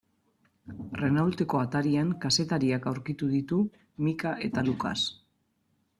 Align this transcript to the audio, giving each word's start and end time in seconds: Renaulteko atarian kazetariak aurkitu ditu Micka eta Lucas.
Renaulteko 1.01 1.59
atarian 1.65 2.15
kazetariak 2.25 2.89
aurkitu 2.93 3.31
ditu 3.35 3.61
Micka 4.07 4.33
eta 4.51 4.65
Lucas. 4.71 4.99